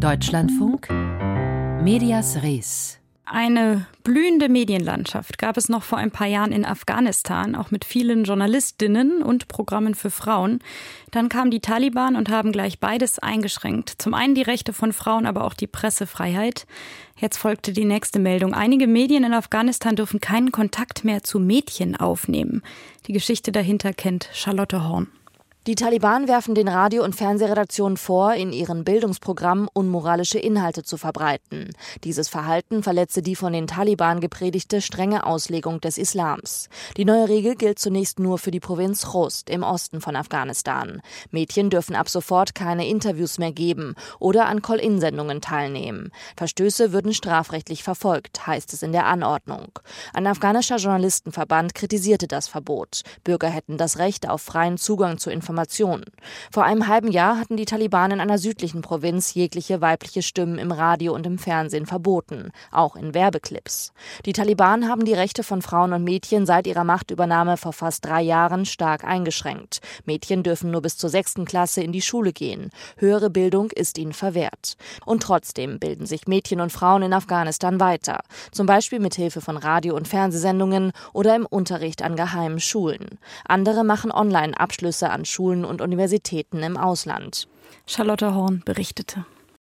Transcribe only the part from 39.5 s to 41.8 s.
im Osten von Afghanistan. Mädchen